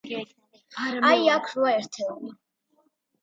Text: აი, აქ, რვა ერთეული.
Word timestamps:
აი, 1.09 1.19
აქ, 1.33 1.51
რვა 1.59 1.73
ერთეული. 1.81 2.31